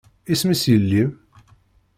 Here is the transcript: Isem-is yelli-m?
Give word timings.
Isem-is 0.31 0.63
yelli-m? 0.71 1.11